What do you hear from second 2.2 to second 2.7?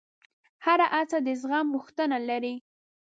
لري.